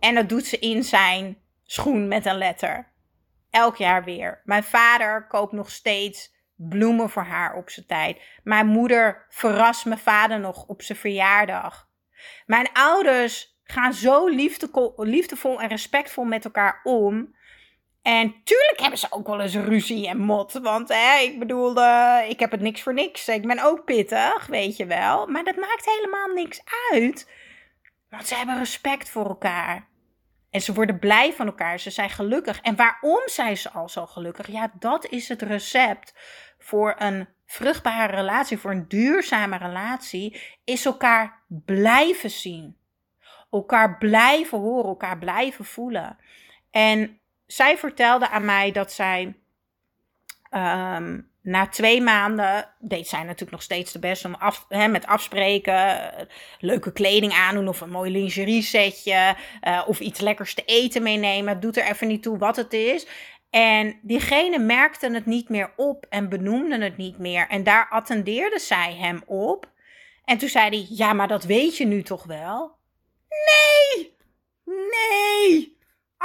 En 0.01 0.15
dat 0.15 0.29
doet 0.29 0.47
ze 0.47 0.59
in 0.59 0.83
zijn 0.83 1.39
schoen 1.65 2.09
met 2.09 2.27
een 2.27 2.39
letter. 2.39 2.91
Elk 3.51 3.77
jaar 3.77 4.05
weer. 4.05 4.41
Mijn 4.45 4.65
vader 4.65 5.27
koopt 5.27 5.53
nog 5.53 5.71
steeds 5.71 6.35
bloemen 6.57 7.11
voor 7.11 7.23
haar 7.23 7.55
op 7.55 7.71
zijn 7.71 7.87
tijd. 7.87 8.21
Mijn 8.43 8.67
moeder 8.67 9.27
verrast 9.29 9.85
mijn 9.85 9.99
vader 9.99 10.41
nog 10.41 10.67
op 10.67 10.83
zijn 10.83 10.99
verjaardag. 10.99 11.89
Mijn 12.47 12.73
ouders 12.73 13.61
gaan 13.65 13.93
zo 13.93 14.29
liefdevol 14.97 15.61
en 15.61 15.69
respectvol 15.69 16.25
met 16.25 16.45
elkaar 16.45 16.81
om. 16.83 17.35
En 18.03 18.35
tuurlijk 18.45 18.81
hebben 18.81 18.99
ze 18.99 19.07
ook 19.11 19.27
wel 19.27 19.41
eens 19.41 19.55
ruzie 19.55 20.09
en 20.09 20.19
mot. 20.19 20.53
Want 20.53 20.89
hè, 20.89 21.19
ik 21.19 21.39
bedoel, 21.39 21.79
uh, 21.79 22.19
ik 22.29 22.41
heb 22.41 22.51
het 22.51 22.61
niks 22.61 22.83
voor 22.83 22.95
niks. 22.95 23.29
Ik 23.29 23.47
ben 23.47 23.65
ook 23.65 23.85
pittig, 23.85 24.47
weet 24.47 24.77
je 24.77 24.87
wel. 24.87 25.27
Maar 25.27 25.45
dat 25.45 25.57
maakt 25.57 25.85
helemaal 25.85 26.29
niks 26.29 26.63
uit. 26.91 27.31
Want 28.09 28.27
ze 28.27 28.35
hebben 28.35 28.59
respect 28.59 29.09
voor 29.09 29.27
elkaar. 29.27 29.89
En 30.51 30.61
ze 30.61 30.75
worden 30.75 30.99
blij 30.99 31.33
van 31.33 31.47
elkaar. 31.47 31.81
Ze 31.81 31.91
zijn 31.91 32.11
gelukkig. 32.11 32.61
En 32.61 32.77
waarom 32.77 33.23
zijn 33.25 33.57
ze 33.57 33.71
al 33.71 33.89
zo 33.89 34.07
gelukkig? 34.07 34.47
Ja, 34.47 34.73
dat 34.79 35.07
is 35.07 35.29
het 35.29 35.43
recept 35.43 36.15
voor 36.59 36.95
een 36.99 37.29
vruchtbare 37.47 38.17
relatie, 38.17 38.59
voor 38.59 38.71
een 38.71 38.89
duurzame 38.89 39.57
relatie. 39.57 40.41
Is 40.65 40.85
elkaar 40.85 41.43
blijven 41.49 42.31
zien. 42.31 42.77
Elkaar 43.51 43.99
blijven 43.99 44.59
horen, 44.59 44.89
elkaar 44.89 45.19
blijven 45.19 45.65
voelen. 45.65 46.19
En 46.71 47.21
zij 47.53 47.79
vertelde 47.79 48.29
aan 48.29 48.45
mij 48.45 48.73
dat 48.73 48.93
zij 48.93 49.35
ehm, 50.51 51.21
na 51.43 51.67
twee 51.67 52.01
maanden 52.01 52.69
deed 52.79 53.09
zij 53.09 53.23
natuurlijk 53.23 53.51
nog 53.51 53.63
steeds 53.63 53.93
de 53.93 53.99
best 53.99 54.25
om 54.25 54.35
af, 54.35 54.67
hè, 54.69 54.89
met 54.89 55.07
afspreken, 55.07 56.13
leuke 56.61 56.93
kleding 56.93 57.33
aandoen 57.33 57.69
of 57.69 57.81
een 57.81 57.91
mooi 57.91 58.11
lingerie 58.11 58.63
setje 58.63 59.37
uh, 59.63 59.83
of 59.87 60.01
iets 60.01 60.21
lekkers 60.21 60.55
te 60.55 60.63
eten 60.65 61.03
meenemen. 61.03 61.61
Doet 61.61 61.77
er 61.77 61.85
even 61.85 62.09
niet 62.09 62.23
toe 62.23 62.39
wat 62.39 62.57
het 62.57 62.73
is. 62.73 63.07
En 63.51 63.99
diegene 64.03 64.59
merkte 64.59 65.11
het 65.11 65.27
niet 65.27 65.49
meer 65.49 65.73
op 65.77 66.07
en 66.09 66.29
benoemde 66.29 66.79
het 66.79 66.97
niet 66.97 67.19
meer. 67.19 67.49
En 67.49 67.63
daar 67.63 67.89
attendeerde 67.91 68.59
zij 68.59 68.95
hem 68.95 69.23
op. 69.27 69.71
En 70.25 70.39
toen 70.39 70.49
zei 70.49 70.69
hij: 70.69 70.87
Ja, 70.89 71.13
maar 71.13 71.29
dat 71.29 71.45
weet 71.45 71.77
je 71.77 71.87
nu 71.87 72.03
toch 72.03 72.25
wel? 72.25 72.77
Nee! 73.29 74.17
Nee! 74.65 75.81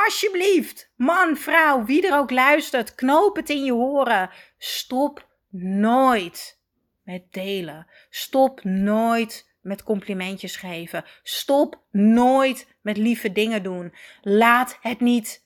Alsjeblieft, 0.05 0.91
man, 0.95 1.37
vrouw, 1.37 1.85
wie 1.85 2.07
er 2.07 2.17
ook 2.17 2.31
luistert, 2.31 2.95
knoop 2.95 3.35
het 3.35 3.49
in 3.49 3.63
je 3.63 3.71
horen. 3.71 4.29
Stop 4.57 5.27
nooit 5.49 6.59
met 7.03 7.23
delen. 7.31 7.87
Stop 8.09 8.63
nooit 8.63 9.55
met 9.61 9.83
complimentjes 9.83 10.55
geven. 10.55 11.05
Stop 11.23 11.81
nooit 11.91 12.75
met 12.81 12.97
lieve 12.97 13.31
dingen 13.31 13.63
doen. 13.63 13.93
Laat 14.21 14.77
het 14.81 14.99
niet 14.99 15.45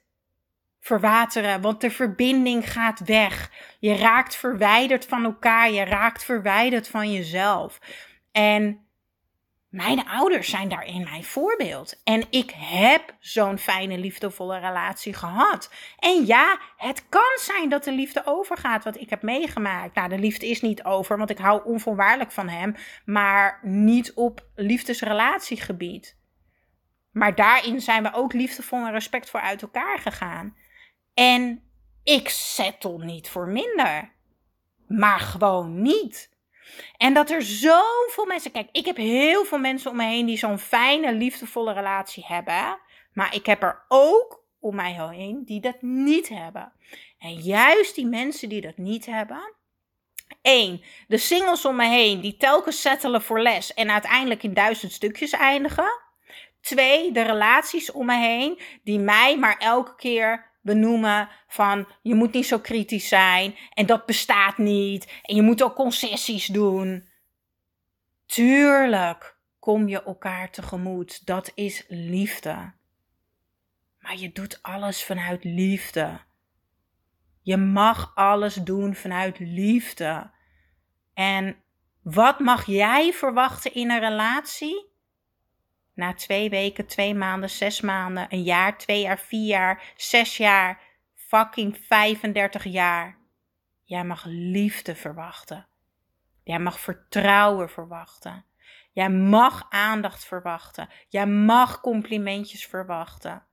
verwateren, 0.80 1.62
want 1.62 1.82
de 1.82 1.92
verbinding 1.92 2.72
gaat 2.72 3.00
weg. 3.00 3.52
Je 3.80 3.96
raakt 3.96 4.36
verwijderd 4.36 5.06
van 5.06 5.24
elkaar, 5.24 5.72
je 5.72 5.84
raakt 5.84 6.24
verwijderd 6.24 6.88
van 6.88 7.12
jezelf. 7.12 7.80
En 8.32 8.86
mijn 9.72 10.08
ouders 10.08 10.50
zijn 10.50 10.70
daarin 10.70 11.04
mijn 11.04 11.24
voorbeeld. 11.24 12.02
En 12.04 12.26
ik 12.30 12.52
heb 12.56 13.16
zo'n 13.20 13.58
fijne, 13.58 13.98
liefdevolle 13.98 14.60
relatie 14.60 15.14
gehad. 15.14 15.74
En 16.00 16.26
ja, 16.26 16.60
het 16.78 17.06
kan 17.10 17.38
zijn 17.40 17.70
dat 17.70 17.84
de 17.84 17.92
liefde 17.92 18.22
overgaat, 18.26 18.84
wat 18.84 18.98
ik 18.98 19.10
heb 19.10 19.22
meegemaakt. 19.22 19.96
Nou, 19.96 20.10
de 20.10 20.18
liefde 20.18 20.50
is 20.50 20.62
niet 20.62 20.84
over, 20.84 21.18
want 21.18 21.30
ik 21.30 21.38
hou 21.38 21.66
onvoorwaardelijk 21.66 22.32
van 22.32 22.50
hem. 22.50 22.76
Maar 23.06 23.60
niet 23.62 24.14
op 24.14 24.46
liefdesrelatiegebied. 24.56 26.18
Maar 27.12 27.36
daarin 27.36 27.82
zijn 27.82 28.04
we 28.04 28.14
ook 28.14 28.34
liefdevol 28.34 28.86
en 28.86 28.92
respectvol 28.92 29.42
uit 29.42 29.62
elkaar 29.62 30.00
gegaan. 30.00 30.56
En 31.14 31.64
ik 32.04 32.30
settle 32.30 33.06
niet 33.06 33.30
voor 33.30 33.48
minder. 33.48 34.12
Maar 34.88 35.20
gewoon 35.20 35.82
niet. 35.82 36.31
En 36.98 37.14
dat 37.14 37.30
er 37.30 37.42
zoveel 37.42 38.26
mensen. 38.26 38.52
Kijk, 38.52 38.70
ik 38.72 38.86
heb 38.86 38.98
heel 38.98 39.46
veel 39.46 39.58
mensen 39.58 39.92
om 39.92 39.98
me 39.98 40.06
heen 40.06 40.26
die 40.26 40.38
zo'n 40.38 40.60
fijne, 40.60 41.14
liefdevolle 41.14 41.74
relatie 41.74 42.26
hebben. 42.28 42.80
Maar 43.14 43.36
ik 43.36 43.46
heb 43.46 43.64
er 43.64 43.86
ook 43.88 44.44
om 44.60 44.76
mij 44.76 45.10
heen 45.12 45.42
die 45.46 45.62
dat 45.62 45.82
niet 45.82 46.30
hebben. 46.30 46.72
En 47.20 47.34
juist 47.34 47.96
die 47.96 48.06
mensen 48.06 48.50
die 48.50 48.62
dat 48.62 48.78
niet 48.78 49.06
hebben. 49.06 49.54
Eén, 50.42 50.84
de 51.08 51.18
singles 51.18 51.66
om 51.66 51.76
me 51.76 51.88
heen 51.88 52.22
die 52.22 52.38
telkens 52.38 52.82
settelen 52.82 53.22
voor 53.22 53.42
les 53.42 53.74
en 53.74 53.92
uiteindelijk 53.92 54.44
in 54.44 54.54
duizend 54.54 54.92
stukjes 54.92 55.32
eindigen. 55.32 56.00
Twee, 56.62 57.12
de 57.12 57.22
relaties 57.22 57.92
om 57.92 58.06
me 58.06 58.18
heen 58.18 58.60
die 58.84 59.00
mij 59.00 59.38
maar 59.38 59.58
elke 59.58 59.96
keer 59.96 60.51
benoemen 60.62 61.30
van 61.48 61.88
je 62.02 62.16
moet 62.16 62.34
niet 62.34 62.46
zo 62.46 62.60
kritisch 62.60 63.08
zijn 63.08 63.56
en 63.74 63.86
dat 63.86 64.06
bestaat 64.06 64.58
niet 64.58 65.22
en 65.22 65.36
je 65.36 65.42
moet 65.42 65.64
ook 65.64 65.76
concessies 65.76 66.46
doen. 66.46 67.10
Tuurlijk 68.26 69.38
kom 69.60 69.88
je 69.88 70.04
elkaar 70.04 70.52
tegemoet. 70.52 71.26
Dat 71.26 71.52
is 71.56 71.86
liefde. 71.88 72.74
Maar 74.00 74.18
je 74.18 74.32
doet 74.32 74.60
alles 74.62 75.04
vanuit 75.04 75.44
liefde. 75.44 76.20
Je 77.42 77.58
mag 77.58 78.12
alles 78.16 78.54
doen 78.56 78.96
vanuit 78.96 79.40
liefde. 79.40 80.32
En 81.14 81.56
wat 82.02 82.40
mag 82.40 82.66
jij 82.66 83.14
verwachten 83.14 83.74
in 83.74 83.92
een 83.92 84.00
relatie? 84.00 84.91
Na 86.02 86.14
twee 86.14 86.50
weken, 86.50 86.86
twee 86.86 87.16
maanden, 87.16 87.50
zes 87.50 87.82
maanden, 87.82 88.26
een 88.30 88.44
jaar, 88.44 88.78
twee 88.78 89.02
jaar, 89.02 89.20
vier 89.20 89.48
jaar, 89.48 89.94
zes 89.96 90.38
jaar, 90.38 90.82
fucking 91.16 91.78
35 91.88 92.64
jaar. 92.64 93.18
Jij 93.84 94.04
mag 94.04 94.24
liefde 94.28 94.96
verwachten. 94.96 95.68
Jij 96.44 96.60
mag 96.60 96.80
vertrouwen 96.80 97.70
verwachten. 97.70 98.46
Jij 98.92 99.10
mag 99.10 99.66
aandacht 99.70 100.26
verwachten. 100.26 100.90
Jij 101.08 101.26
mag 101.26 101.82
complimentjes 101.82 102.66
verwachten. 102.66 103.44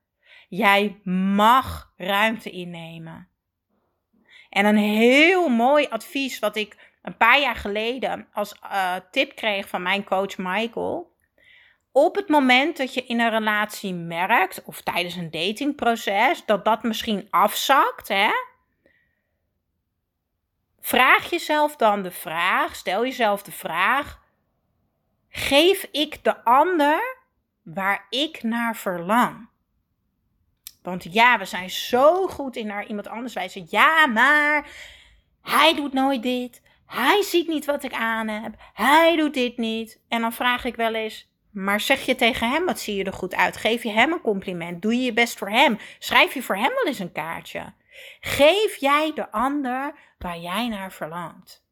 Jij 0.48 1.00
mag 1.04 1.92
ruimte 1.96 2.50
innemen. 2.50 3.28
En 4.50 4.64
een 4.64 4.76
heel 4.76 5.48
mooi 5.48 5.86
advies 5.88 6.38
wat 6.38 6.56
ik 6.56 6.92
een 7.02 7.16
paar 7.16 7.40
jaar 7.40 7.56
geleden 7.56 8.28
als 8.32 8.54
uh, 8.62 8.94
tip 9.10 9.36
kreeg 9.36 9.68
van 9.68 9.82
mijn 9.82 10.04
coach 10.04 10.36
Michael. 10.36 11.16
Op 11.98 12.14
het 12.14 12.28
moment 12.28 12.76
dat 12.76 12.94
je 12.94 13.06
in 13.06 13.20
een 13.20 13.30
relatie 13.30 13.94
merkt, 13.94 14.62
of 14.64 14.80
tijdens 14.80 15.14
een 15.14 15.30
datingproces, 15.30 16.44
dat 16.44 16.64
dat 16.64 16.82
misschien 16.82 17.26
afzakt, 17.30 18.08
hè, 18.08 18.30
vraag 20.80 21.30
jezelf 21.30 21.76
dan 21.76 22.02
de 22.02 22.10
vraag, 22.10 22.74
stel 22.76 23.04
jezelf 23.04 23.42
de 23.42 23.52
vraag: 23.52 24.20
geef 25.28 25.88
ik 25.92 26.24
de 26.24 26.44
ander 26.44 27.16
waar 27.62 28.06
ik 28.10 28.42
naar 28.42 28.76
verlang? 28.76 29.48
Want 30.82 31.12
ja, 31.12 31.38
we 31.38 31.44
zijn 31.44 31.70
zo 31.70 32.26
goed 32.26 32.56
in 32.56 32.66
naar 32.66 32.86
iemand 32.86 33.08
anders 33.08 33.34
wijzen. 33.34 33.66
Ja, 33.68 34.06
maar 34.06 34.70
hij 35.42 35.74
doet 35.74 35.92
nooit 35.92 36.22
dit. 36.22 36.62
Hij 36.86 37.22
ziet 37.22 37.48
niet 37.48 37.64
wat 37.64 37.82
ik 37.82 37.92
aan 37.92 38.28
heb. 38.28 38.54
Hij 38.72 39.16
doet 39.16 39.34
dit 39.34 39.56
niet. 39.56 40.00
En 40.08 40.20
dan 40.20 40.32
vraag 40.32 40.64
ik 40.64 40.76
wel 40.76 40.94
eens: 40.94 41.28
maar 41.58 41.80
zeg 41.80 42.06
je 42.06 42.14
tegen 42.14 42.50
hem, 42.50 42.64
wat 42.64 42.80
zie 42.80 42.96
je 42.96 43.04
er 43.04 43.12
goed 43.12 43.34
uit? 43.34 43.56
Geef 43.56 43.82
je 43.82 43.90
hem 43.90 44.12
een 44.12 44.20
compliment? 44.20 44.82
Doe 44.82 44.94
je 44.94 45.02
je 45.02 45.12
best 45.12 45.38
voor 45.38 45.50
hem? 45.50 45.78
Schrijf 45.98 46.34
je 46.34 46.42
voor 46.42 46.56
hem 46.56 46.68
wel 46.68 46.86
eens 46.86 46.98
een 46.98 47.12
kaartje? 47.12 47.72
Geef 48.20 48.76
jij 48.76 49.12
de 49.14 49.30
ander 49.30 49.94
waar 50.18 50.38
jij 50.38 50.68
naar 50.68 50.92
verlangt? 50.92 51.64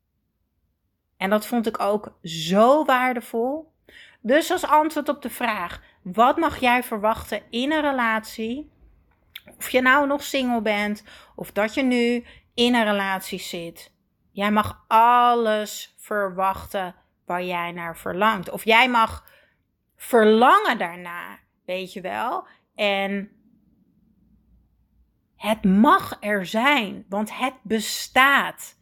En 1.17 1.31
dat 1.31 1.47
vond 1.47 1.67
ik 1.67 1.81
ook 1.81 2.19
zo 2.23 2.85
waardevol. 2.85 3.73
Dus 4.21 4.51
als 4.51 4.67
antwoord 4.67 5.09
op 5.09 5.23
de 5.23 5.31
vraag: 5.31 5.83
wat 6.03 6.37
mag 6.37 6.61
jij 6.61 6.83
verwachten 6.83 7.43
in 7.51 7.73
een 7.73 7.81
relatie? 7.81 8.71
Of 9.57 9.71
je 9.71 9.81
nou 9.81 10.07
nog 10.07 10.23
single 10.23 10.63
bent 10.63 11.05
of 11.37 11.53
dat 11.53 11.75
je 11.75 11.83
nu 11.83 12.25
in 12.55 12.75
een 12.75 12.85
relatie 12.85 13.41
zit. 13.41 13.93
Jij 14.31 14.51
mag 14.51 14.85
alles 14.89 15.95
verwachten 15.99 16.95
waar 17.27 17.43
jij 17.43 17.73
naar 17.73 17.97
verlangt. 17.97 18.51
Of 18.51 18.65
jij 18.65 18.89
mag 18.89 19.25
verlangen 19.97 20.79
daarna, 20.79 21.39
weet 21.65 21.93
je 21.93 22.01
wel. 22.01 22.47
En 22.75 23.31
het 25.37 25.65
mag 25.65 26.17
er 26.21 26.47
zijn, 26.47 27.05
want 27.09 27.39
het 27.39 27.55
bestaat. 27.63 28.79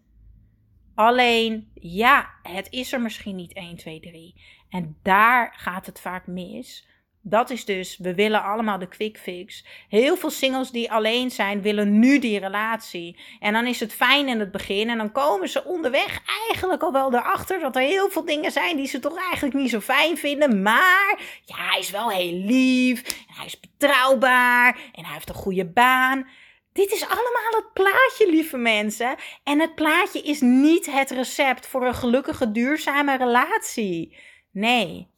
Alleen, 0.95 1.71
ja, 1.75 2.31
het 2.43 2.71
is 2.71 2.93
er 2.93 3.01
misschien 3.01 3.37
niet 3.37 3.53
1, 3.53 3.77
2, 3.77 4.01
3. 4.01 4.35
En 4.69 4.99
daar 5.03 5.55
gaat 5.57 5.87
het 5.87 6.01
vaak 6.01 6.27
mis. 6.27 6.89
Dat 7.27 7.51
is 7.51 7.65
dus, 7.65 7.97
we 7.97 8.15
willen 8.15 8.43
allemaal 8.43 8.79
de 8.79 8.89
quick 8.89 9.19
fix. 9.19 9.65
Heel 9.89 10.17
veel 10.17 10.31
singles 10.31 10.71
die 10.71 10.93
alleen 10.93 11.31
zijn, 11.31 11.63
willen 11.63 11.99
nu 11.99 12.19
die 12.19 12.39
relatie. 12.39 13.19
En 13.41 13.53
dan 13.53 13.67
is 13.67 13.81
het 13.81 13.95
fijn 13.95 14.29
in 14.29 14.41
het 14.41 14.51
begin. 14.51 14.89
En 14.91 14.99
dan 14.99 15.13
komen 15.13 15.49
ze 15.49 15.65
onderweg 15.65 16.21
eigenlijk 16.49 16.83
al 16.83 16.93
wel 16.93 17.15
erachter 17.15 17.61
dat 17.61 17.77
er 17.77 17.83
heel 17.83 18.11
veel 18.11 18.25
dingen 18.25 18.53
zijn 18.53 18.77
die 18.77 18.87
ze 18.87 18.99
toch 18.99 19.19
eigenlijk 19.19 19.55
niet 19.55 19.71
zo 19.71 19.81
fijn 19.81 20.17
vinden. 20.17 20.63
Maar 20.63 21.21
ja, 21.45 21.57
hij 21.57 21.79
is 21.79 21.91
wel 21.91 22.11
heel 22.11 22.33
lief. 22.33 23.25
Hij 23.27 23.47
is 23.47 23.61
betrouwbaar. 23.61 24.79
En 24.93 25.05
hij 25.05 25.15
heeft 25.15 25.29
een 25.29 25.35
goede 25.35 25.67
baan. 25.67 26.29
Dit 26.73 26.93
is 26.93 27.03
allemaal 27.03 27.51
het 27.51 27.73
plaatje, 27.73 28.31
lieve 28.31 28.57
mensen. 28.57 29.15
En 29.45 29.61
het 29.61 29.75
plaatje 29.75 30.23
is 30.23 30.41
niet 30.41 30.93
het 30.93 31.11
recept 31.11 31.67
voor 31.67 31.87
een 31.87 31.95
gelukkige, 31.95 32.53
duurzame 32.53 33.17
relatie. 33.17 34.17
Nee, 34.51 35.13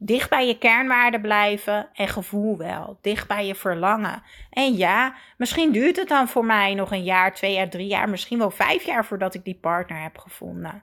Dicht 0.00 0.30
bij 0.30 0.46
je 0.46 0.58
kernwaarden 0.58 1.20
blijven 1.20 1.88
en 1.92 2.08
gevoel 2.08 2.56
wel. 2.56 2.98
Dicht 3.00 3.28
bij 3.28 3.46
je 3.46 3.54
verlangen. 3.54 4.22
En 4.50 4.76
ja, 4.76 5.14
misschien 5.36 5.72
duurt 5.72 5.96
het 5.96 6.08
dan 6.08 6.28
voor 6.28 6.44
mij 6.44 6.74
nog 6.74 6.92
een 6.92 7.04
jaar, 7.04 7.34
twee 7.34 7.52
jaar, 7.52 7.70
drie 7.70 7.86
jaar, 7.86 8.08
misschien 8.08 8.38
wel 8.38 8.50
vijf 8.50 8.84
jaar 8.84 9.04
voordat 9.04 9.34
ik 9.34 9.44
die 9.44 9.58
partner 9.60 10.02
heb 10.02 10.18
gevonden. 10.18 10.82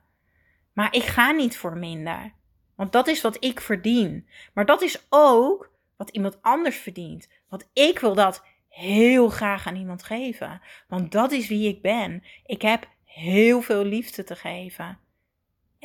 Maar 0.73 0.93
ik 0.93 1.03
ga 1.03 1.31
niet 1.31 1.57
voor 1.57 1.77
minder. 1.77 2.33
Want 2.75 2.91
dat 2.91 3.07
is 3.07 3.21
wat 3.21 3.43
ik 3.43 3.61
verdien. 3.61 4.27
Maar 4.53 4.65
dat 4.65 4.81
is 4.81 5.05
ook 5.09 5.71
wat 5.97 6.09
iemand 6.09 6.37
anders 6.41 6.77
verdient. 6.77 7.29
Want 7.49 7.69
ik 7.73 7.99
wil 7.99 8.15
dat 8.15 8.45
heel 8.69 9.29
graag 9.29 9.67
aan 9.67 9.75
iemand 9.75 10.03
geven. 10.03 10.61
Want 10.87 11.11
dat 11.11 11.31
is 11.31 11.47
wie 11.47 11.67
ik 11.67 11.81
ben. 11.81 12.23
Ik 12.45 12.61
heb 12.61 12.87
heel 13.03 13.61
veel 13.61 13.83
liefde 13.83 14.23
te 14.23 14.35
geven. 14.35 14.99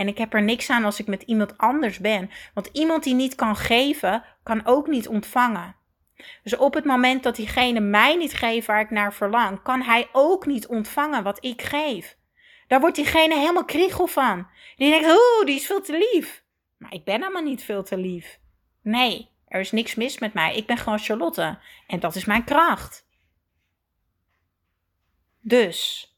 En 0.01 0.09
ik 0.09 0.19
heb 0.19 0.35
er 0.35 0.43
niks 0.43 0.71
aan 0.71 0.85
als 0.85 1.01
ik 1.01 1.07
met 1.07 1.23
iemand 1.23 1.59
anders 1.59 1.99
ben. 1.99 2.31
Want 2.55 2.69
iemand 2.73 3.05
die 3.05 3.15
niet 3.15 3.35
kan 3.35 3.57
geven, 3.57 4.25
kan 4.43 4.67
ook 4.67 4.87
niet 4.87 5.09
ontvangen. 5.09 5.77
Dus 6.43 6.57
op 6.57 6.75
het 6.75 6.85
moment 6.85 7.23
dat 7.23 7.37
diegene 7.37 7.81
mij 7.81 8.17
niet 8.17 8.35
geeft 8.35 8.67
waar 8.67 8.81
ik 8.81 8.91
naar 8.91 9.15
verlang, 9.15 9.63
kan 9.63 9.83
hij 9.83 10.09
ook 10.13 10.47
niet 10.47 10.67
ontvangen 10.67 11.23
wat 11.23 11.45
ik 11.45 11.63
geef. 11.63 12.17
Daar 12.67 12.81
wordt 12.81 12.97
diegene 12.97 13.39
helemaal 13.39 13.65
kriegel 13.65 14.07
van. 14.07 14.47
Die 14.77 14.91
denkt, 14.91 15.07
oeh, 15.07 15.45
die 15.45 15.57
is 15.57 15.67
veel 15.67 15.83
te 15.83 16.09
lief. 16.13 16.45
Maar 16.77 16.93
ik 16.93 17.05
ben 17.05 17.21
helemaal 17.21 17.43
niet 17.43 17.63
veel 17.65 17.83
te 17.83 17.97
lief. 17.97 18.39
Nee, 18.83 19.31
er 19.49 19.61
is 19.61 19.73
niks 19.73 19.95
mis 19.95 20.19
met 20.19 20.33
mij. 20.33 20.57
Ik 20.57 20.67
ben 20.67 20.77
gewoon 20.77 20.99
Charlotte. 20.99 21.59
En 21.87 22.01
dat 22.01 22.15
is 22.15 22.25
mijn 22.25 22.45
kracht. 22.45 23.07
Dus, 25.41 26.09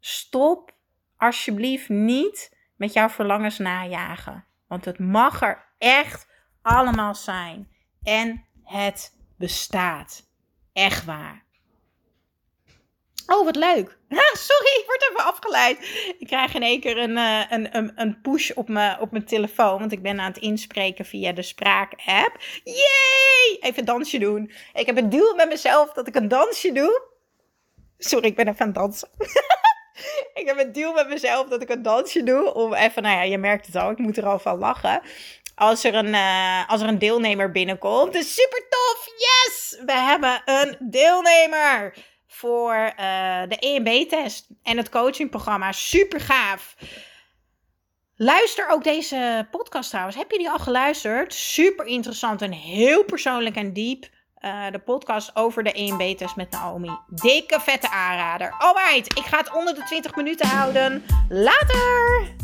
stop 0.00 0.74
alsjeblieft 1.16 1.88
niet 1.88 2.53
met 2.76 2.92
jouw 2.92 3.08
verlangens 3.08 3.58
najagen. 3.58 4.44
Want 4.66 4.84
het 4.84 4.98
mag 4.98 5.42
er 5.42 5.64
echt 5.78 6.26
allemaal 6.62 7.14
zijn. 7.14 7.68
En 8.02 8.44
het 8.62 9.16
bestaat. 9.38 10.22
Echt 10.72 11.04
waar. 11.04 11.44
Oh, 13.26 13.44
wat 13.44 13.56
leuk. 13.56 13.98
sorry, 14.48 14.70
ik 14.80 14.84
word 14.86 15.08
even 15.10 15.24
afgeleid. 15.24 15.78
Ik 16.18 16.26
krijg 16.26 16.54
in 16.54 16.62
één 16.62 16.80
keer 16.80 16.98
een, 16.98 17.16
uh, 17.16 17.50
een, 17.50 17.76
een, 17.76 17.92
een 17.94 18.20
push 18.20 18.50
op 18.50 18.68
mijn, 18.68 19.00
op 19.00 19.10
mijn 19.10 19.24
telefoon. 19.24 19.78
Want 19.78 19.92
ik 19.92 20.02
ben 20.02 20.20
aan 20.20 20.32
het 20.32 20.42
inspreken 20.42 21.04
via 21.04 21.32
de 21.32 21.42
spraak-app. 21.42 22.36
Yay! 22.64 23.58
Even 23.60 23.78
een 23.78 23.84
dansje 23.84 24.18
doen. 24.18 24.52
Ik 24.74 24.86
heb 24.86 24.96
een 24.96 25.10
deal 25.10 25.34
met 25.34 25.48
mezelf 25.48 25.92
dat 25.92 26.08
ik 26.08 26.14
een 26.14 26.28
dansje 26.28 26.72
doe. 26.72 27.02
Sorry, 27.98 28.26
ik 28.26 28.36
ben 28.36 28.48
even 28.48 28.60
aan 28.60 28.66
het 28.66 28.76
dansen. 28.76 29.08
ik 30.40 30.46
heb 30.46 30.58
een 30.58 30.72
deal 30.72 30.92
met 30.92 31.08
mezelf 31.08 31.48
dat 31.48 31.62
ik 31.62 31.68
een 31.68 31.82
dansje 31.82 32.22
doe. 32.22 32.54
Om 32.54 32.74
even, 32.74 33.02
nou 33.02 33.16
ja, 33.16 33.22
je 33.22 33.38
merkt 33.38 33.66
het 33.66 33.76
al, 33.76 33.90
ik 33.90 33.98
moet 33.98 34.16
er 34.16 34.26
al 34.26 34.38
van 34.38 34.58
lachen. 34.58 35.00
Als 35.54 35.84
er 35.84 35.94
een, 35.94 36.14
uh, 36.14 36.68
als 36.68 36.80
er 36.80 36.88
een 36.88 36.98
deelnemer 36.98 37.50
binnenkomt. 37.50 38.12
Dus 38.12 38.34
super 38.34 38.66
tof! 38.68 39.08
Yes! 39.16 39.82
We 39.86 39.92
hebben 39.92 40.42
een 40.44 40.76
deelnemer 40.80 41.94
voor 42.26 42.74
uh, 42.74 43.42
de 43.48 43.56
EMB-test 43.58 44.46
en 44.62 44.76
het 44.76 44.88
coachingprogramma. 44.88 45.72
Super 45.72 46.20
gaaf! 46.20 46.76
Luister 48.16 48.68
ook 48.68 48.84
deze 48.84 49.48
podcast 49.50 49.90
trouwens. 49.90 50.16
Heb 50.16 50.30
je 50.30 50.38
die 50.38 50.50
al 50.50 50.58
geluisterd? 50.58 51.34
Super 51.34 51.86
interessant 51.86 52.42
en 52.42 52.52
heel 52.52 53.04
persoonlijk 53.04 53.56
en 53.56 53.72
diep. 53.72 54.08
Eh, 54.44 54.70
de 54.72 54.78
podcast 54.78 55.30
over 55.36 55.62
de 55.62 55.72
1B-test 55.72 56.36
met 56.36 56.50
Naomi. 56.50 56.90
Dikke 57.08 57.60
vette 57.60 57.90
aanrader. 57.90 58.54
Alright, 58.58 59.18
ik 59.18 59.24
ga 59.24 59.38
het 59.38 59.52
onder 59.52 59.74
de 59.74 59.82
20 59.82 60.14
minuten 60.14 60.46
houden. 60.46 61.04
Later! 61.28 62.43